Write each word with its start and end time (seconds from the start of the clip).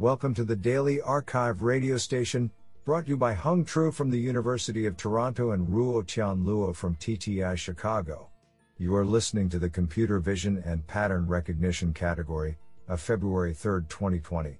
Welcome 0.00 0.34
to 0.34 0.44
the 0.44 0.56
Daily 0.56 0.98
arXiv 0.98 1.62
radio 1.62 1.96
station, 1.98 2.50
brought 2.84 3.04
to 3.04 3.10
you 3.10 3.16
by 3.16 3.32
Hung 3.32 3.64
Tru 3.64 3.92
from 3.92 4.10
the 4.10 4.18
University 4.18 4.86
of 4.86 4.96
Toronto 4.96 5.52
and 5.52 5.68
Ruo 5.68 6.04
Tian 6.04 6.44
Luo 6.44 6.74
from 6.74 6.96
TTI 6.96 7.56
Chicago. 7.56 8.28
You 8.76 8.96
are 8.96 9.04
listening 9.04 9.48
to 9.50 9.60
the 9.60 9.70
Computer 9.70 10.18
Vision 10.18 10.60
and 10.66 10.84
Pattern 10.88 11.28
Recognition 11.28 11.92
category 11.92 12.58
of 12.88 13.00
February 13.00 13.54
3, 13.54 13.82
2020. 13.88 14.58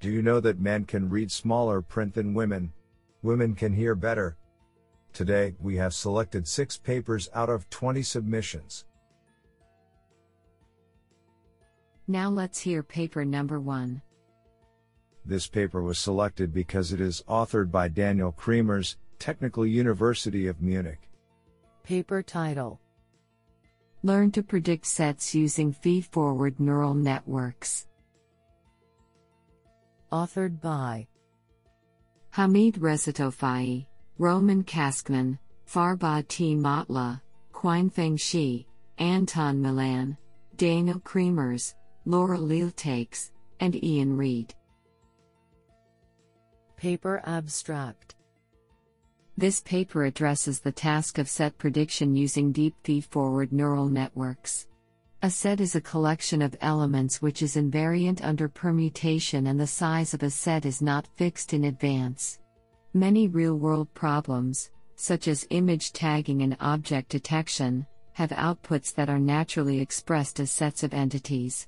Do 0.00 0.10
you 0.10 0.22
know 0.22 0.40
that 0.40 0.58
men 0.58 0.86
can 0.86 1.08
read 1.08 1.30
smaller 1.30 1.80
print 1.80 2.14
than 2.14 2.34
women? 2.34 2.72
Women 3.22 3.54
can 3.54 3.72
hear 3.72 3.94
better. 3.94 4.36
Today, 5.12 5.54
we 5.60 5.76
have 5.76 5.94
selected 5.94 6.48
six 6.48 6.76
papers 6.76 7.28
out 7.32 7.48
of 7.48 7.70
20 7.70 8.02
submissions. 8.02 8.86
Now 12.08 12.28
let's 12.28 12.58
hear 12.58 12.82
paper 12.82 13.24
number 13.24 13.60
one. 13.60 14.02
This 15.28 15.46
paper 15.46 15.82
was 15.82 15.98
selected 15.98 16.54
because 16.54 16.94
it 16.94 17.02
is 17.02 17.22
authored 17.28 17.70
by 17.70 17.88
Daniel 17.88 18.32
Cremers, 18.32 18.96
Technical 19.18 19.66
University 19.66 20.46
of 20.46 20.62
Munich. 20.62 21.10
Paper 21.84 22.22
title 22.22 22.80
Learn 24.02 24.30
to 24.30 24.42
predict 24.42 24.86
sets 24.86 25.34
using 25.34 25.70
feed 25.70 26.06
forward 26.06 26.58
neural 26.58 26.94
networks. 26.94 27.88
Authored 30.10 30.62
by 30.62 31.06
Hamid 32.30 32.76
Rezatofighi, 32.76 33.84
Roman 34.16 34.64
Kaskman, 34.64 35.38
Farbod 35.66 36.26
T. 36.28 36.56
Motlagh, 36.56 37.20
Qinfeng 37.52 38.18
Shi, 38.18 38.66
Anton 38.96 39.60
Milan, 39.60 40.16
Daniel 40.56 41.00
Cremers, 41.00 41.74
Laura 42.06 42.38
Leal-Taixé, 42.38 43.30
and 43.60 43.84
Ian 43.84 44.16
Reid. 44.16 44.54
Paper 46.78 47.20
Abstract 47.24 48.14
This 49.36 49.60
paper 49.62 50.04
addresses 50.04 50.60
the 50.60 50.70
task 50.70 51.18
of 51.18 51.28
set 51.28 51.58
prediction 51.58 52.14
using 52.14 52.52
deep 52.52 52.76
feed 52.84 53.04
forward 53.04 53.52
neural 53.52 53.88
networks. 53.88 54.68
A 55.24 55.28
set 55.28 55.60
is 55.60 55.74
a 55.74 55.80
collection 55.80 56.40
of 56.40 56.54
elements 56.60 57.20
which 57.20 57.42
is 57.42 57.56
invariant 57.56 58.22
under 58.22 58.48
permutation, 58.48 59.48
and 59.48 59.58
the 59.58 59.66
size 59.66 60.14
of 60.14 60.22
a 60.22 60.30
set 60.30 60.64
is 60.64 60.80
not 60.80 61.08
fixed 61.16 61.52
in 61.52 61.64
advance. 61.64 62.38
Many 62.94 63.26
real 63.26 63.56
world 63.56 63.92
problems, 63.94 64.70
such 64.94 65.26
as 65.26 65.48
image 65.50 65.92
tagging 65.92 66.42
and 66.42 66.56
object 66.60 67.08
detection, 67.08 67.88
have 68.12 68.30
outputs 68.30 68.94
that 68.94 69.10
are 69.10 69.18
naturally 69.18 69.80
expressed 69.80 70.38
as 70.38 70.52
sets 70.52 70.84
of 70.84 70.94
entities. 70.94 71.66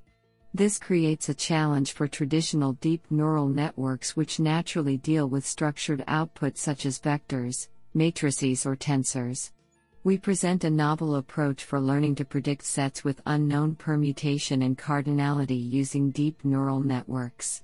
This 0.53 0.81
creates 0.81 1.29
a 1.29 1.35
challenge 1.35 1.93
for 1.93 2.09
traditional 2.09 2.73
deep 2.75 3.05
neural 3.09 3.49
networks 3.49 4.17
which 4.17 4.41
naturally 4.41 4.97
deal 4.97 5.29
with 5.29 5.47
structured 5.47 6.05
outputs 6.09 6.59
such 6.59 6.87
as 6.87 6.99
vectors, 6.99 7.69
matrices, 7.95 8.67
or 8.67 8.75
tensors. 8.75 9.53
We 10.03 10.19
present 10.19 10.65
a 10.65 10.71
novel 10.71 11.15
approach 11.15 11.63
for 11.63 11.79
learning 11.79 12.17
to 12.17 12.25
predict 12.25 12.65
sets 12.65 13.05
with 13.05 13.23
unknown 13.27 13.77
permutation 13.77 14.63
and 14.63 14.77
cardinality 14.77 15.71
using 15.71 16.11
deep 16.11 16.45
neural 16.45 16.81
networks. 16.81 17.63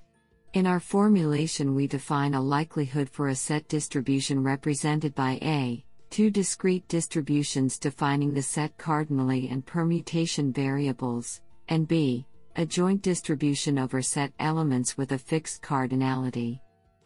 In 0.53 0.65
our 0.65 0.79
formulation, 0.79 1.75
we 1.75 1.87
define 1.87 2.35
a 2.35 2.41
likelihood 2.41 3.09
for 3.09 3.27
a 3.27 3.35
set 3.35 3.67
distribution 3.67 4.41
represented 4.41 5.13
by 5.13 5.39
A, 5.41 5.83
two 6.09 6.29
discrete 6.29 6.87
distributions 6.87 7.79
defining 7.79 8.33
the 8.33 8.41
set 8.41 8.77
cardinally 8.77 9.49
and 9.49 9.65
permutation 9.65 10.53
variables, 10.53 11.41
and 11.67 11.85
B, 11.85 12.25
a 12.59 12.65
joint 12.65 13.03
distribution 13.03 13.77
over 13.77 14.01
set 14.01 14.33
elements 14.39 14.97
with 14.97 15.11
a 15.11 15.17
fixed 15.17 15.61
cardinality. 15.61 16.59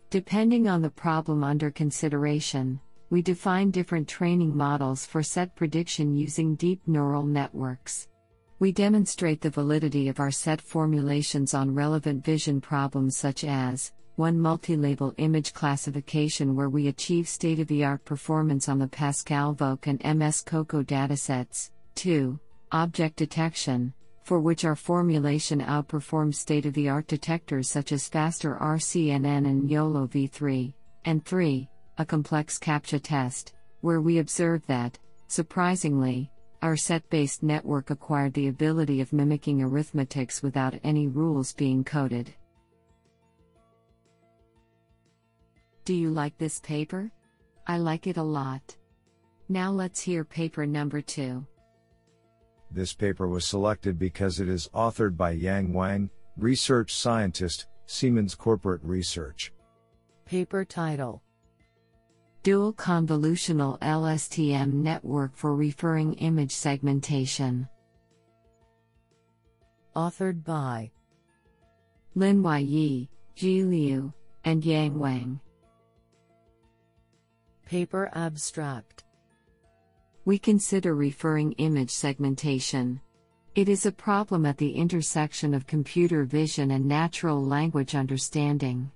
Depending 0.09 0.69
on 0.69 0.81
the 0.81 0.89
problem 0.89 1.43
under 1.43 1.69
consideration, 1.69 2.79
we 3.09 3.21
define 3.21 3.69
different 3.69 4.07
training 4.07 4.55
models 4.55 5.05
for 5.05 5.21
set 5.21 5.53
prediction 5.53 6.15
using 6.15 6.55
deep 6.55 6.81
neural 6.87 7.23
networks. 7.23 8.07
We 8.59 8.71
demonstrate 8.71 9.41
the 9.41 9.49
validity 9.49 10.07
of 10.07 10.21
our 10.21 10.31
set 10.31 10.61
formulations 10.61 11.53
on 11.53 11.75
relevant 11.75 12.23
vision 12.23 12.61
problems 12.61 13.17
such 13.17 13.43
as 13.43 13.91
1. 14.15 14.39
Multi-label 14.39 15.13
image 15.17 15.51
classification 15.51 16.55
where 16.55 16.69
we 16.69 16.87
achieve 16.87 17.27
state-of-the-art 17.27 18.05
performance 18.05 18.69
on 18.69 18.79
the 18.79 18.87
Pascal 18.87 19.53
VOC 19.53 19.99
and 20.01 20.17
MS 20.17 20.43
COCO 20.43 20.81
datasets. 20.81 21.71
2. 21.95 22.39
Object 22.71 23.17
detection, 23.17 23.93
for 24.31 24.39
which 24.39 24.63
our 24.63 24.77
formulation 24.77 25.59
outperforms 25.59 26.35
state 26.35 26.65
of 26.65 26.73
the 26.73 26.87
art 26.87 27.05
detectors 27.05 27.67
such 27.67 27.91
as 27.91 28.07
Faster 28.07 28.57
RCNN 28.61 29.45
and 29.45 29.69
YOLO 29.69 30.07
v3, 30.07 30.73
and 31.03 31.25
3, 31.25 31.69
a 31.97 32.05
complex 32.05 32.57
CAPTCHA 32.57 33.01
test, 33.03 33.53
where 33.81 33.99
we 33.99 34.19
observe 34.19 34.65
that, 34.67 34.97
surprisingly, 35.27 36.31
our 36.61 36.77
set 36.77 37.09
based 37.09 37.43
network 37.43 37.89
acquired 37.89 38.33
the 38.33 38.47
ability 38.47 39.01
of 39.01 39.11
mimicking 39.11 39.61
arithmetics 39.61 40.41
without 40.41 40.79
any 40.81 41.09
rules 41.09 41.51
being 41.51 41.83
coded. 41.83 42.33
Do 45.83 45.93
you 45.93 46.09
like 46.09 46.37
this 46.37 46.61
paper? 46.61 47.11
I 47.67 47.79
like 47.79 48.07
it 48.07 48.15
a 48.15 48.23
lot. 48.23 48.77
Now 49.49 49.71
let's 49.71 49.99
hear 49.99 50.23
paper 50.23 50.65
number 50.65 51.01
two. 51.01 51.45
This 52.73 52.93
paper 52.93 53.27
was 53.27 53.43
selected 53.43 53.99
because 53.99 54.39
it 54.39 54.47
is 54.47 54.69
authored 54.73 55.17
by 55.17 55.31
Yang 55.31 55.73
Wang, 55.73 56.09
research 56.37 56.95
scientist, 56.95 57.67
Siemens 57.85 58.33
Corporate 58.33 58.81
Research. 58.83 59.51
Paper 60.25 60.63
title 60.63 61.21
Dual 62.43 62.73
Convolutional 62.73 63.77
LSTM 63.81 64.71
Network 64.71 65.35
for 65.35 65.53
Referring 65.53 66.13
Image 66.13 66.53
Segmentation. 66.53 67.67
Authored 69.93 70.45
by 70.45 70.91
Linwei 72.15 72.65
Ye, 72.65 73.09
Zhi 73.35 73.69
Liu, 73.69 74.13
and 74.45 74.63
Yang 74.63 74.97
Wang. 74.97 75.39
Paper 77.65 78.09
Abstract 78.13 79.03
we 80.25 80.37
consider 80.37 80.95
referring 80.95 81.53
image 81.53 81.89
segmentation. 81.89 83.01
It 83.55 83.67
is 83.67 83.85
a 83.85 83.91
problem 83.91 84.45
at 84.45 84.57
the 84.57 84.71
intersection 84.71 85.53
of 85.53 85.67
computer 85.67 86.23
vision 86.23 86.71
and 86.71 86.85
natural 86.85 87.43
language 87.43 87.95
understanding. 87.95 88.91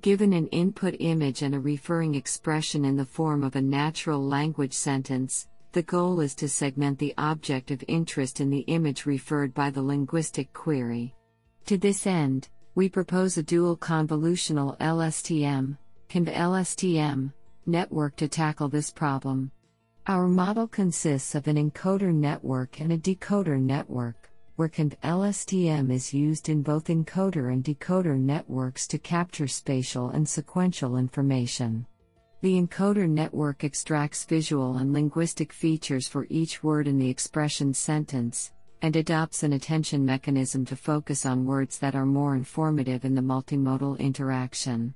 Given 0.00 0.32
an 0.32 0.48
input 0.48 0.96
image 0.98 1.42
and 1.42 1.54
a 1.54 1.60
referring 1.60 2.14
expression 2.14 2.84
in 2.84 2.96
the 2.96 3.04
form 3.04 3.44
of 3.44 3.54
a 3.56 3.62
natural 3.62 4.20
language 4.20 4.72
sentence, 4.72 5.48
the 5.72 5.82
goal 5.82 6.20
is 6.20 6.34
to 6.36 6.48
segment 6.48 6.98
the 6.98 7.14
object 7.18 7.70
of 7.70 7.84
interest 7.86 8.40
in 8.40 8.50
the 8.50 8.60
image 8.60 9.06
referred 9.06 9.54
by 9.54 9.70
the 9.70 9.82
linguistic 9.82 10.52
query. 10.52 11.14
To 11.66 11.76
this 11.76 12.06
end, 12.06 12.48
we 12.74 12.88
propose 12.88 13.36
a 13.36 13.42
dual 13.42 13.76
convolutional 13.76 14.78
LSTM, 14.78 15.76
LSTM, 16.10 17.32
network 17.66 18.16
to 18.16 18.28
tackle 18.28 18.68
this 18.68 18.90
problem. 18.90 19.52
Our 20.06 20.28
model 20.28 20.68
consists 20.68 21.34
of 21.34 21.48
an 21.48 21.56
encoder 21.56 22.12
network 22.12 22.78
and 22.78 22.92
a 22.92 22.98
decoder 22.98 23.58
network, 23.58 24.28
where 24.56 24.68
CONV 24.68 24.98
LSTM 25.02 25.90
is 25.90 26.12
used 26.12 26.50
in 26.50 26.60
both 26.60 26.88
encoder 26.88 27.50
and 27.50 27.64
decoder 27.64 28.18
networks 28.18 28.86
to 28.88 28.98
capture 28.98 29.48
spatial 29.48 30.10
and 30.10 30.28
sequential 30.28 30.98
information. 30.98 31.86
The 32.42 32.60
encoder 32.60 33.08
network 33.08 33.64
extracts 33.64 34.26
visual 34.26 34.76
and 34.76 34.92
linguistic 34.92 35.54
features 35.54 36.06
for 36.06 36.26
each 36.28 36.62
word 36.62 36.86
in 36.86 36.98
the 36.98 37.08
expression 37.08 37.72
sentence, 37.72 38.52
and 38.82 38.96
adopts 38.96 39.42
an 39.42 39.54
attention 39.54 40.04
mechanism 40.04 40.66
to 40.66 40.76
focus 40.76 41.24
on 41.24 41.46
words 41.46 41.78
that 41.78 41.94
are 41.94 42.04
more 42.04 42.34
informative 42.34 43.06
in 43.06 43.14
the 43.14 43.22
multimodal 43.22 43.98
interaction. 43.98 44.94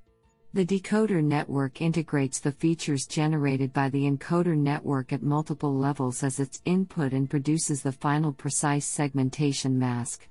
The 0.54 0.64
decoder 0.64 1.22
network 1.22 1.82
integrates 1.82 2.40
the 2.40 2.52
features 2.52 3.06
generated 3.06 3.72
by 3.74 3.90
the 3.90 4.10
encoder 4.10 4.56
network 4.56 5.12
at 5.12 5.22
multiple 5.22 5.74
levels 5.74 6.22
as 6.22 6.40
its 6.40 6.62
input 6.64 7.12
and 7.12 7.28
produces 7.28 7.82
the 7.82 7.92
final 7.92 8.32
precise 8.32 8.86
segmentation 8.86 9.78
mask. 9.78 10.26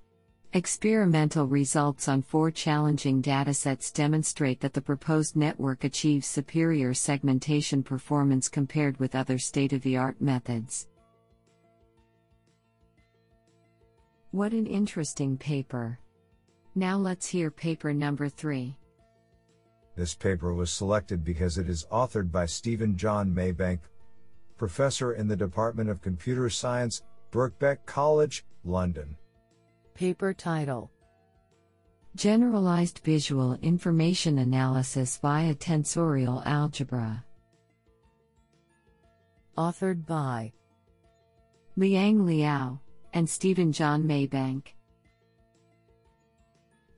Experimental 0.53 1.45
results 1.45 2.07
on 2.07 2.23
four 2.23 2.49
challenging 2.49 3.21
datasets 3.21 3.93
demonstrate 3.93 4.59
that 4.61 4.73
the 4.73 4.81
proposed 4.81 5.35
network 5.35 5.83
achieves 5.83 6.25
superior 6.25 6.95
segmentation 6.95 7.83
performance 7.83 8.49
compared 8.49 8.99
with 8.99 9.13
other 9.13 9.37
state 9.37 9.71
of 9.71 9.83
the 9.83 9.97
art 9.97 10.19
methods. 10.19 10.87
What 14.31 14.51
an 14.51 14.65
interesting 14.65 15.37
paper! 15.37 15.99
Now 16.73 16.97
let's 16.97 17.27
hear 17.27 17.51
paper 17.51 17.93
number 17.93 18.29
three. 18.29 18.77
This 19.97 20.13
paper 20.13 20.53
was 20.53 20.71
selected 20.71 21.25
because 21.25 21.57
it 21.57 21.67
is 21.67 21.87
authored 21.91 22.31
by 22.31 22.45
Stephen 22.45 22.95
John 22.95 23.33
Maybank, 23.33 23.79
professor 24.55 25.13
in 25.13 25.27
the 25.27 25.35
Department 25.35 25.89
of 25.89 26.03
Computer 26.03 26.51
Science, 26.51 27.01
Birkbeck 27.31 27.79
College, 27.87 28.45
London. 28.63 29.17
Paper 29.95 30.35
title 30.35 30.91
Generalized 32.15 32.99
Visual 33.03 33.57
Information 33.63 34.37
Analysis 34.37 35.17
via 35.17 35.55
Tensorial 35.55 36.43
Algebra. 36.45 37.25
Authored 39.57 40.05
by 40.05 40.53
Liang 41.75 42.23
Liao 42.23 42.79
and 43.13 43.27
Stephen 43.27 43.71
John 43.71 44.03
Maybank. 44.03 44.67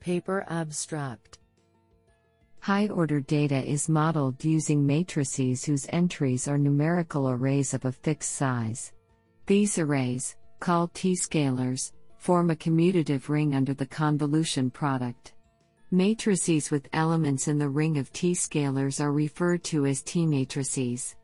Paper 0.01 0.45
Abstract 0.49 1.38
High 2.61 2.87
order 2.87 3.21
data 3.21 3.63
is 3.65 3.87
modeled 3.87 4.43
using 4.43 4.85
matrices 4.85 5.63
whose 5.63 5.87
entries 5.89 6.47
are 6.47 6.57
numerical 6.57 7.29
arrays 7.29 7.73
of 7.73 7.85
a 7.85 7.91
fixed 7.91 8.33
size. 8.33 8.91
These 9.45 9.79
arrays, 9.79 10.35
called 10.59 10.93
T 10.93 11.13
scalars, 11.13 11.93
form 12.17 12.51
a 12.51 12.55
commutative 12.55 13.29
ring 13.29 13.55
under 13.55 13.73
the 13.73 13.85
convolution 13.85 14.69
product. 14.69 15.33
Matrices 15.91 16.69
with 16.69 16.89
elements 16.91 17.47
in 17.47 17.57
the 17.57 17.69
ring 17.69 17.97
of 17.97 18.11
T 18.11 18.33
scalars 18.33 18.99
are 18.99 19.13
referred 19.13 19.63
to 19.63 19.85
as 19.85 20.01
T 20.01 20.25
matrices. 20.25 21.15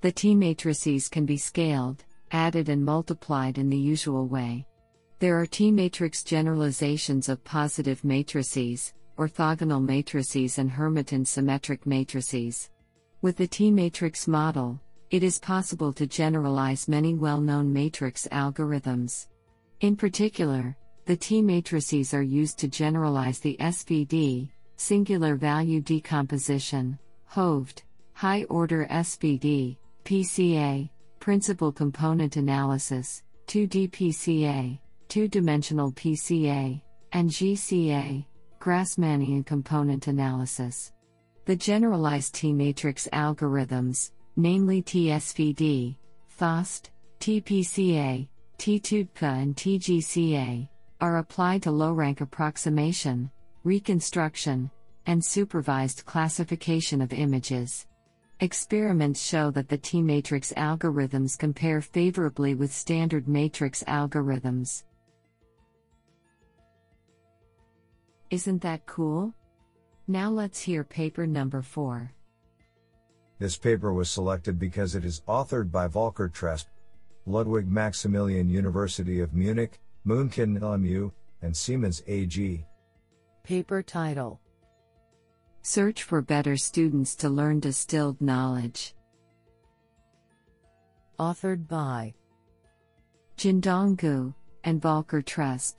The 0.00 0.10
T 0.10 0.34
matrices 0.34 1.08
can 1.08 1.24
be 1.24 1.36
scaled, 1.36 2.04
added, 2.32 2.68
and 2.68 2.84
multiplied 2.84 3.58
in 3.58 3.70
the 3.70 3.78
usual 3.78 4.26
way. 4.26 4.66
There 5.20 5.40
are 5.40 5.46
T 5.46 5.70
matrix 5.70 6.24
generalizations 6.24 7.28
of 7.28 7.44
positive 7.44 8.02
matrices, 8.04 8.92
orthogonal 9.20 9.84
matrices, 9.84 10.56
and 10.56 10.70
Hermitian 10.70 11.26
symmetric 11.26 11.84
matrices. 11.84 12.70
With 13.20 13.36
the 13.36 13.46
T 13.46 13.70
matrix 13.70 14.26
model, 14.26 14.80
it 15.10 15.22
is 15.22 15.38
possible 15.38 15.92
to 15.92 16.06
generalize 16.06 16.88
many 16.88 17.12
well 17.12 17.40
known 17.40 17.70
matrix 17.70 18.26
algorithms. 18.32 19.26
In 19.80 19.94
particular, 19.94 20.74
the 21.04 21.16
T 21.16 21.42
matrices 21.42 22.14
are 22.14 22.22
used 22.22 22.58
to 22.60 22.68
generalize 22.68 23.40
the 23.40 23.58
SVD, 23.60 24.48
singular 24.76 25.36
value 25.36 25.82
decomposition, 25.82 26.98
HOSVD, 27.30 27.82
high 28.14 28.44
order 28.44 28.86
SVD, 28.90 29.76
PCA, 30.04 30.88
principal 31.18 31.70
component 31.70 32.36
analysis, 32.36 33.22
2D 33.48 33.90
PCA, 33.90 34.78
two 35.08 35.28
dimensional 35.28 35.92
PCA, 35.92 36.80
and 37.12 37.28
GCA, 37.28 38.24
Grassmannian 38.60 39.44
component 39.46 40.06
analysis. 40.06 40.92
The 41.46 41.56
generalized 41.56 42.34
T 42.34 42.52
matrix 42.52 43.08
algorithms, 43.10 44.10
namely 44.36 44.82
TSVD, 44.82 45.96
FAST, 46.28 46.90
TPCA, 47.20 48.28
T-TUDCA 48.58 49.42
and 49.42 49.56
TGCA, 49.56 50.68
are 51.00 51.16
applied 51.16 51.62
to 51.62 51.70
low 51.70 51.92
rank 51.92 52.20
approximation, 52.20 53.30
reconstruction, 53.64 54.70
and 55.06 55.24
supervised 55.24 56.04
classification 56.04 57.00
of 57.00 57.14
images. 57.14 57.86
Experiments 58.40 59.22
show 59.22 59.50
that 59.52 59.70
the 59.70 59.78
T 59.78 60.02
matrix 60.02 60.52
algorithms 60.52 61.38
compare 61.38 61.80
favorably 61.80 62.54
with 62.54 62.72
standard 62.72 63.26
matrix 63.26 63.82
algorithms. 63.84 64.84
Isn't 68.30 68.62
that 68.62 68.86
cool? 68.86 69.34
Now 70.06 70.30
let's 70.30 70.60
hear 70.60 70.84
paper 70.84 71.26
number 71.26 71.62
4. 71.62 72.12
This 73.40 73.56
paper 73.56 73.92
was 73.92 74.08
selected 74.08 74.56
because 74.56 74.94
it 74.94 75.04
is 75.04 75.22
authored 75.26 75.72
by 75.72 75.88
Volker 75.88 76.28
Tresp, 76.28 76.66
Ludwig 77.26 77.68
Maximilian 77.68 78.48
University 78.48 79.20
of 79.20 79.34
Munich, 79.34 79.80
München 80.06 80.60
LMU, 80.60 81.10
and 81.42 81.56
Siemens 81.56 82.02
AG. 82.06 82.64
Paper 83.42 83.82
title 83.82 84.40
Search 85.62 86.04
for 86.04 86.22
better 86.22 86.56
students 86.56 87.16
to 87.16 87.28
learn 87.28 87.58
distilled 87.58 88.20
knowledge. 88.20 88.94
Authored 91.18 91.66
by 91.66 92.14
Jindong 93.36 93.96
Gu 93.96 94.32
and 94.62 94.80
Volker 94.80 95.20
Tresp. 95.20 95.78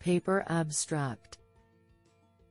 Paper 0.00 0.46
Abstract 0.48 1.36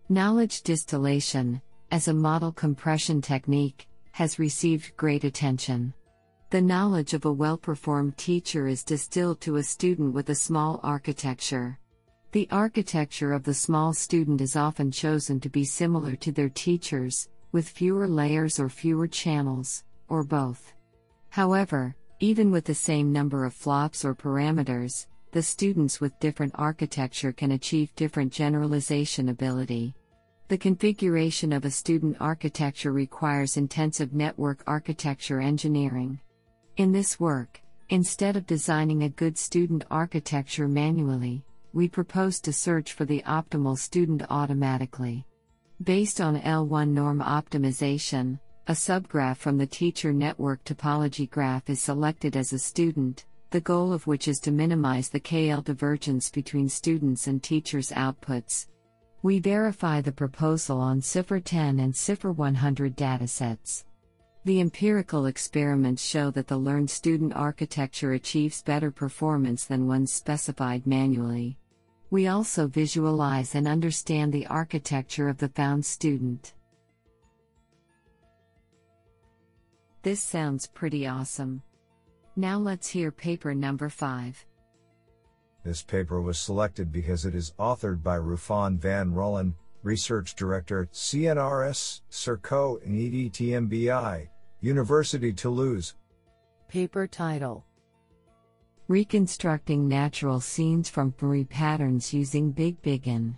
Knowledge 0.08 0.62
distillation, 0.62 1.60
as 1.90 2.08
a 2.08 2.14
model 2.14 2.52
compression 2.52 3.24
technique, 3.24 3.88
has 4.12 4.38
received 4.38 4.96
great 4.98 5.24
attention. 5.24 5.92
The 6.52 6.62
knowledge 6.62 7.16
of 7.16 7.26
a 7.26 7.34
well 7.34 7.58
performed 7.58 8.20
teacher 8.20 8.68
is 8.68 8.84
distilled 8.84 9.42
to 9.42 9.56
a 9.56 9.64
student 9.64 10.14
with 10.14 10.30
a 10.30 10.36
small 10.36 10.80
architecture. 10.84 11.80
The 12.34 12.48
architecture 12.52 13.34
of 13.34 13.44
the 13.44 13.56
small 13.56 13.94
student 13.94 14.42
is 14.42 14.56
often 14.56 14.92
chosen 14.92 15.40
to 15.40 15.50
be 15.50 15.66
similar 15.66 16.16
to 16.18 16.32
their 16.32 16.50
teachers, 16.50 17.30
with 17.52 17.68
fewer 17.68 18.08
layers 18.08 18.60
or 18.60 18.70
fewer 18.70 19.08
channels, 19.08 19.86
or 20.08 20.24
both. 20.24 20.72
However, 21.30 21.96
even 22.20 22.52
with 22.52 22.66
the 22.66 22.76
same 22.76 23.12
number 23.12 23.44
of 23.44 23.56
flops 23.56 24.06
or 24.06 24.14
parameters, 24.14 25.08
the 25.32 25.44
students 25.44 26.02
with 26.02 26.20
different 26.20 26.54
architecture 26.56 27.32
can 27.32 27.52
achieve 27.52 27.96
different 27.96 28.34
generalization 28.34 29.30
ability. 29.30 29.94
The 30.48 30.58
configuration 30.58 31.54
of 31.54 31.66
a 31.66 31.70
student 31.70 32.18
architecture 32.20 32.92
requires 32.92 33.56
intensive 33.56 34.14
network 34.14 34.64
architecture 34.66 35.40
engineering. 35.40 36.20
In 36.78 36.92
this 36.92 37.20
work, 37.20 37.62
instead 37.90 38.36
of 38.36 38.48
designing 38.48 39.04
a 39.04 39.10
good 39.10 39.38
student 39.38 39.86
architecture 39.92 40.68
manually, 40.68 41.44
we 41.74 41.88
propose 41.88 42.40
to 42.40 42.52
search 42.52 42.94
for 42.94 43.06
the 43.06 43.22
optimal 43.28 43.78
student 43.78 44.24
automatically. 44.32 45.26
Based 45.84 46.20
on 46.20 46.42
L1 46.42 46.90
norm 46.90 47.20
optimization, 47.20 48.40
a 48.68 48.72
subgraph 48.72 49.38
from 49.38 49.58
the 49.58 49.68
teacher 49.68 50.12
network 50.12 50.64
topology 50.64 51.30
graph 51.30 51.70
is 51.70 51.80
selected 51.80 52.36
as 52.36 52.54
a 52.54 52.60
student, 52.60 53.26
the 53.52 53.62
goal 53.62 53.92
of 53.94 54.06
which 54.06 54.28
is 54.28 54.40
to 54.40 54.52
minimize 54.52 55.10
the 55.10 55.20
KL 55.20 55.64
divergence 55.64 56.30
between 56.30 56.70
students 56.70 57.28
and 57.28 57.42
teachers' 57.42 57.92
outputs. 57.92 58.68
We 59.24 59.40
verify 59.40 60.02
the 60.02 60.12
proposal 60.12 60.80
on 60.80 61.02
CIFAR 61.02 61.44
10 61.44 61.80
and 61.80 61.94
CIFAR 61.94 62.36
100 62.36 62.96
datasets. 62.96 63.84
The 64.46 64.62
empirical 64.62 65.26
experiments 65.26 66.04
show 66.04 66.32
that 66.32 66.48
the 66.48 66.58
learned 66.58 66.90
student 66.90 67.34
architecture 67.36 68.14
achieves 68.14 68.62
better 68.62 68.92
performance 68.92 69.66
than 69.66 69.88
one 69.88 70.08
specified 70.08 70.88
manually. 70.88 71.58
We 72.12 72.28
also 72.28 72.68
visualize 72.68 73.56
and 73.56 73.68
understand 73.68 74.32
the 74.32 74.48
architecture 74.48 75.28
of 75.28 75.38
the 75.38 75.50
found 75.50 75.86
student. 75.86 76.54
This 80.02 80.22
sounds 80.22 80.66
pretty 80.68 81.06
awesome. 81.06 81.62
Now 82.36 82.58
let's 82.58 82.88
hear 82.88 83.12
paper 83.12 83.54
number 83.54 83.90
5. 83.90 84.46
This 85.64 85.84
paper 85.84 86.22
was 86.22 86.40
selected 86.40 86.92
because 86.92 87.26
it 87.26 87.36
is 87.36 87.54
authored 87.60 88.02
by 88.02 88.18
Rufin 88.18 88.80
VanRullen, 88.80 89.54
Research 89.84 90.36
Director, 90.36 90.88
CNRS, 90.94 92.02
CERCO 92.10 92.84
and 92.86 92.96
EDTMBI, 92.96 94.28
University 94.62 95.34
Toulouse. 95.34 95.96
Paper 96.68 97.08
title 97.08 97.66
Reconstructing 98.88 99.88
Natural 99.88 100.40
Scenes 100.40 100.90
from 100.90 101.12
Fmri 101.14 101.48
Patterns 101.48 102.14
Using 102.14 102.54
BigBiGAN. 102.54 103.36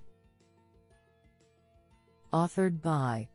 Authored 2.31 2.81
by 2.81 3.27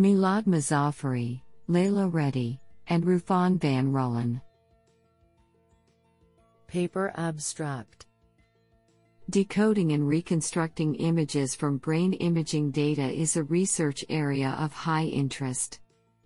Milad 0.00 0.46
Mozafari, 0.46 1.42
Leila 1.68 2.08
Reddy, 2.08 2.60
and 2.88 3.04
Rufin 3.04 3.58
VanRullen. 3.58 4.40
Paper 6.66 7.12
Abstract 7.16 8.06
Decoding 9.28 9.92
and 9.92 10.06
reconstructing 10.06 10.94
images 10.96 11.54
from 11.54 11.78
brain 11.78 12.12
imaging 12.12 12.70
data 12.70 13.10
is 13.10 13.36
a 13.36 13.42
research 13.44 14.04
area 14.08 14.56
of 14.60 14.72
high 14.72 15.04
interest. 15.04 15.80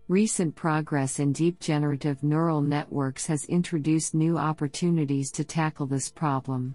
Recent 0.08 0.54
progress 0.54 1.18
in 1.18 1.32
deep 1.32 1.60
generative 1.60 2.22
neural 2.22 2.60
networks 2.60 3.26
has 3.26 3.44
introduced 3.44 4.12
new 4.12 4.36
opportunities 4.36 5.30
to 5.30 5.44
tackle 5.44 5.86
this 5.86 6.10
problem. 6.10 6.74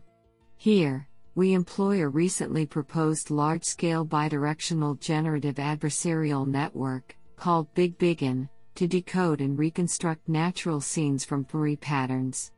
Here, 0.57 1.07
we 1.35 1.53
employ 1.53 2.01
a 2.01 2.07
recently 2.07 2.65
proposed 2.65 3.29
large 3.29 3.65
scale 3.65 4.05
bidirectional 4.05 4.99
generative 4.99 5.55
adversarial 5.55 6.47
network, 6.47 7.15
called 7.35 7.71
BigBiGAN, 7.75 8.47
to 8.75 8.87
decode 8.87 9.41
and 9.41 9.57
reconstruct 9.57 10.27
natural 10.29 10.81
scenes 10.81 11.25
from 11.25 11.45
Fmri 11.45 11.79
patterns. 11.79 12.51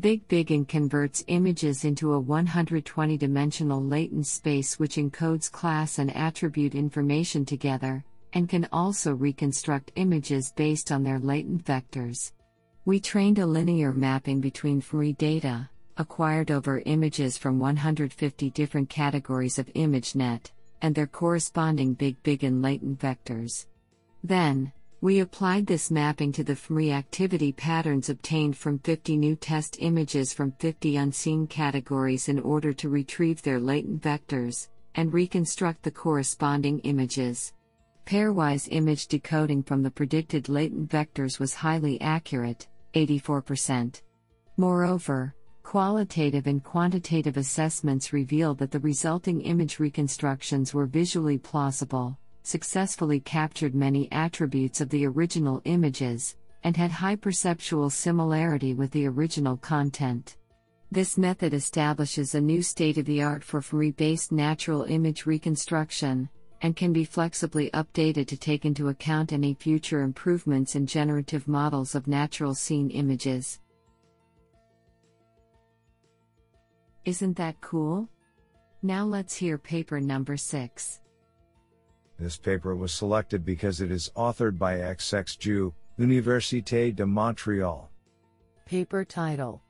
BigBiGAN 0.00 0.68
converts 0.68 1.24
images 1.26 1.84
into 1.84 2.12
a 2.12 2.20
120 2.20 3.16
dimensional 3.16 3.82
latent 3.82 4.26
space 4.26 4.78
which 4.78 4.96
encodes 4.96 5.50
class 5.50 5.98
and 5.98 6.14
attribute 6.14 6.74
information 6.74 7.44
together, 7.44 8.04
and 8.32 8.48
can 8.48 8.68
also 8.72 9.14
reconstruct 9.14 9.92
images 9.96 10.52
based 10.56 10.92
on 10.92 11.02
their 11.02 11.18
latent 11.18 11.64
vectors. 11.64 12.32
We 12.84 13.00
trained 13.00 13.38
a 13.38 13.46
linear 13.46 13.92
mapping 13.92 14.40
between 14.40 14.80
Fmri 14.80 15.18
data, 15.18 15.68
acquired 15.96 16.50
over 16.50 16.80
images 16.86 17.36
from 17.36 17.58
150 17.58 18.50
different 18.50 18.88
categories 18.88 19.58
of 19.58 19.66
ImageNet, 19.74 20.52
and 20.80 20.94
their 20.94 21.08
corresponding 21.08 21.96
BigBiGAN 21.96 22.62
latent 22.62 23.00
vectors. 23.00 23.66
Then, 24.22 24.72
we 25.00 25.20
applied 25.20 25.64
this 25.64 25.92
mapping 25.92 26.32
to 26.32 26.42
the 26.42 26.54
FMRI 26.54 26.92
activity 26.92 27.52
patterns 27.52 28.08
obtained 28.08 28.56
from 28.56 28.80
50 28.80 29.16
new 29.16 29.36
test 29.36 29.76
images 29.78 30.32
from 30.32 30.50
50 30.58 30.96
unseen 30.96 31.46
categories 31.46 32.28
in 32.28 32.40
order 32.40 32.72
to 32.72 32.88
retrieve 32.88 33.40
their 33.40 33.60
latent 33.60 34.02
vectors 34.02 34.66
and 34.96 35.12
reconstruct 35.12 35.84
the 35.84 35.90
corresponding 35.90 36.80
images. 36.80 37.52
Pairwise 38.06 38.66
image 38.72 39.06
decoding 39.06 39.62
from 39.62 39.84
the 39.84 39.90
predicted 39.90 40.48
latent 40.48 40.90
vectors 40.90 41.38
was 41.38 41.54
highly 41.54 42.00
accurate, 42.00 42.66
84%. 42.94 44.02
Moreover, 44.56 45.32
qualitative 45.62 46.48
and 46.48 46.64
quantitative 46.64 47.36
assessments 47.36 48.12
revealed 48.12 48.58
that 48.58 48.72
the 48.72 48.80
resulting 48.80 49.42
image 49.42 49.78
reconstructions 49.78 50.74
were 50.74 50.86
visually 50.86 51.38
plausible 51.38 52.18
successfully 52.48 53.20
captured 53.20 53.74
many 53.74 54.10
attributes 54.10 54.80
of 54.80 54.88
the 54.88 55.06
original 55.06 55.60
images, 55.64 56.36
and 56.64 56.76
had 56.76 56.90
high 56.90 57.16
perceptual 57.16 57.90
similarity 57.90 58.74
with 58.74 58.90
the 58.92 59.06
original 59.06 59.56
content. 59.58 60.36
This 60.90 61.18
method 61.18 61.52
establishes 61.52 62.34
a 62.34 62.40
new 62.40 62.62
state 62.62 62.96
of 62.96 63.04
the 63.04 63.22
art 63.22 63.44
for 63.44 63.60
FMRI 63.60 63.94
based 63.96 64.32
natural 64.32 64.84
image 64.84 65.26
reconstruction, 65.26 66.30
and 66.62 66.74
can 66.74 66.92
be 66.92 67.04
flexibly 67.04 67.70
updated 67.70 68.26
to 68.28 68.36
take 68.36 68.64
into 68.64 68.88
account 68.88 69.32
any 69.32 69.52
future 69.54 70.00
improvements 70.02 70.74
in 70.74 70.86
generative 70.86 71.46
models 71.46 71.94
of 71.94 72.08
natural 72.08 72.54
scene 72.54 72.90
images. 72.90 73.60
Isn't 77.04 77.36
that 77.36 77.60
cool? 77.60 78.08
Now 78.82 79.04
let's 79.04 79.36
hear 79.36 79.58
paper 79.58 80.00
number 80.00 80.36
6. 80.36 81.00
This 82.18 82.36
paper 82.36 82.74
was 82.74 82.92
selected 82.92 83.44
because 83.44 83.80
it 83.80 83.92
is 83.92 84.10
authored 84.16 84.58
by 84.58 84.78
XX 84.78 85.38
Zhu, 85.38 85.72
Université 85.98 86.94
de 86.94 87.04
Montréal. 87.04 87.86
Paper 88.66 89.04
title 89.04 89.62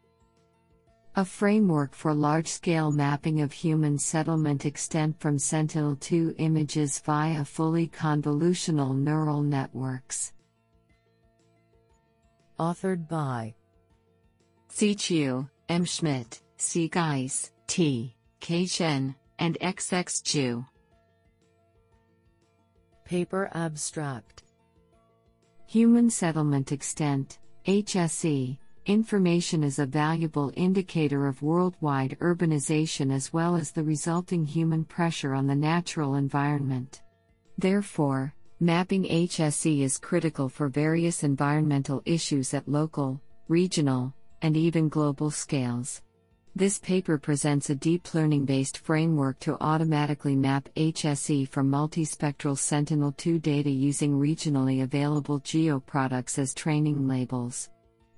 A 1.17 1.27
framework 1.27 1.95
for 1.95 2.15
large 2.15 2.49
scale 2.49 2.91
mapping 2.91 3.43
of 3.43 3.53
human 3.53 3.99
settlement 3.99 4.65
extent 4.65 5.21
from 5.21 5.39
Sentinel 5.39 5.97
2 5.97 6.37
images 6.39 6.99
via 7.01 7.45
fully 7.45 7.87
convolutional 7.87 8.97
neural 8.97 9.43
networks. 9.43 10.33
Authored 12.59 13.09
by 13.09 13.55
C. 14.69 14.95
Qiu, 14.95 15.49
M. 15.69 15.85
Schmitt, 15.85 16.41
C. 16.57 16.89
Geiß, 16.89 17.51
T. 17.67 18.17
K. 18.41 18.67
Chen, 18.67 19.15
and 19.39 19.59
XX 19.61 20.23
Zhu. 20.23 20.67
Paper 23.09 23.49
Abstract 23.55 24.43
Human 25.67 26.11
Settlement 26.11 26.73
Extent, 26.73 27.39
HSE, 27.67 28.59
information 28.85 29.65
is 29.65 29.79
a 29.79 29.87
valuable 29.87 30.53
indicator 30.57 31.27
of 31.27 31.41
worldwide 31.41 32.19
urbanization 32.21 33.11
as 33.11 33.33
well 33.33 33.57
as 33.57 33.71
the 33.71 33.83
resulting 33.83 34.45
human 34.45 34.85
pressure 34.85 35.33
on 35.33 35.47
the 35.47 35.55
natural 35.55 36.17
environment. 36.17 37.01
Therefore, 37.57 38.35
mapping 38.61 39.05
HSE 39.05 39.81
is 39.81 39.97
critical 39.97 40.51
for 40.51 40.69
various 40.69 41.25
environmental 41.25 42.03
issues 42.05 42.53
at 42.53 42.69
local, 42.69 43.23
regional, 43.49 44.13
and 44.43 44.55
even 44.55 44.91
global 44.91 45.31
scales. 45.31 46.03
This 46.59 46.81
paper 46.81 47.19
presents 47.19 47.71
a 47.71 47.75
deep 47.77 48.13
learning 48.15 48.45
based 48.45 48.79
framework 48.79 49.39
to 49.47 49.57
automatically 49.61 50.35
map 50.35 50.69
HSE 50.75 51.49
from 51.49 51.71
multispectral 51.71 52.59
Sentinel 52.59 53.13
2 53.13 53.39
data 53.39 53.71
using 53.71 54.19
regionally 54.19 54.83
available 54.83 55.39
geoproducts 55.39 56.37
as 56.37 56.53
training 56.53 57.07
labels. 57.07 57.71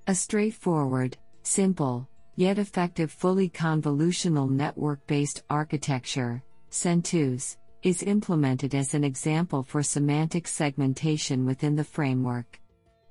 A 0.07 0.15
straightforward, 0.15 1.19
simple, 1.43 2.09
yet 2.35 2.57
effective 2.57 3.11
fully 3.11 3.47
convolutional 3.47 4.49
network 4.49 5.05
based 5.05 5.43
architecture, 5.51 6.41
CEN2s, 6.71 7.57
is 7.83 8.01
implemented 8.01 8.73
as 8.73 8.95
an 8.95 9.03
example 9.03 9.61
for 9.61 9.83
semantic 9.83 10.47
segmentation 10.47 11.45
within 11.45 11.75
the 11.75 11.83
framework. 11.83 12.59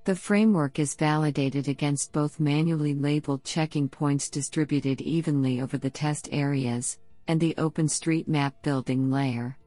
The 0.04 0.16
framework 0.16 0.78
is 0.78 0.94
validated 0.94 1.68
against 1.68 2.12
both 2.12 2.40
manually 2.40 2.94
labeled 2.94 3.44
checking 3.44 3.86
points 3.86 4.30
distributed 4.30 5.02
evenly 5.02 5.60
over 5.60 5.76
the 5.76 5.90
test 5.90 6.26
areas, 6.32 6.98
and 7.28 7.38
the 7.38 7.54
OpenStreetMap 7.58 8.54
building 8.62 9.10
layer. 9.10 9.58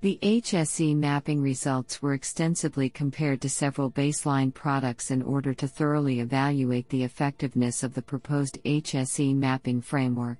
The 0.00 0.18
HSE 0.22 0.96
mapping 0.96 1.42
results 1.42 2.00
were 2.00 2.14
extensively 2.14 2.88
compared 2.88 3.40
to 3.42 3.50
several 3.50 3.90
baseline 3.90 4.54
products 4.54 5.10
in 5.10 5.22
order 5.22 5.52
to 5.54 5.66
thoroughly 5.66 6.20
evaluate 6.20 6.88
the 6.88 7.02
effectiveness 7.02 7.82
of 7.82 7.92
the 7.92 8.00
proposed 8.00 8.62
HSE 8.64 9.34
mapping 9.34 9.82
framework. 9.82 10.38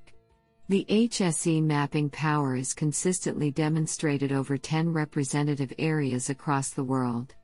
The 0.69 0.87
HSE 0.88 1.61
mapping 1.62 2.09
power 2.09 2.54
is 2.54 2.73
consistently 2.73 3.50
demonstrated 3.50 4.30
over 4.30 4.57
10 4.57 4.92
representative 4.92 5.73
areas 5.76 6.30
across 6.30 6.71
the 6.71 6.85
world. 6.85 7.35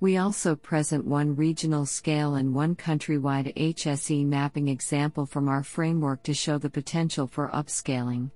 We 0.00 0.16
also 0.16 0.56
present 0.56 1.04
one 1.04 1.36
regional 1.36 1.84
scale 1.84 2.36
and 2.36 2.54
one 2.54 2.74
countrywide 2.74 3.54
HSE 3.54 4.24
mapping 4.24 4.68
example 4.68 5.26
from 5.26 5.46
our 5.46 5.62
framework 5.62 6.22
to 6.22 6.32
show 6.32 6.56
the 6.56 6.70
potential 6.70 7.26
for 7.26 7.50
upscaling. 7.50 8.30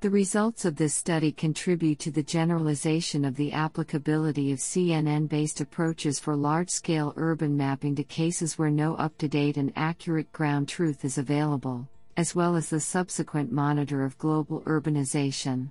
The 0.00 0.10
results 0.10 0.64
of 0.64 0.74
this 0.74 0.92
study 0.92 1.30
contribute 1.30 2.00
to 2.00 2.10
the 2.10 2.24
generalization 2.24 3.24
of 3.24 3.36
the 3.36 3.52
applicability 3.52 4.50
of 4.50 4.58
CNN 4.58 5.28
based 5.28 5.60
approaches 5.60 6.18
for 6.18 6.34
large 6.34 6.68
scale 6.68 7.12
urban 7.16 7.56
mapping 7.56 7.94
to 7.94 8.02
cases 8.02 8.58
where 8.58 8.70
no 8.70 8.96
up 8.96 9.16
to 9.18 9.28
date 9.28 9.56
and 9.56 9.72
accurate 9.76 10.32
ground 10.32 10.68
truth 10.68 11.04
is 11.04 11.16
available, 11.16 11.88
as 12.16 12.34
well 12.34 12.56
as 12.56 12.70
the 12.70 12.80
subsequent 12.80 13.52
monitor 13.52 14.02
of 14.02 14.18
global 14.18 14.62
urbanization. 14.62 15.70